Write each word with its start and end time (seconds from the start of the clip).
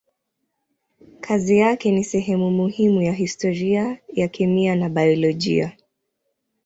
Kazi 1.21 1.57
yake 1.57 1.91
ni 1.91 2.03
sehemu 2.03 2.51
muhimu 2.51 3.01
ya 3.01 3.13
historia 3.13 3.97
ya 4.13 4.27
kemia 4.27 4.75
na 4.75 4.89
biolojia. 4.89 5.77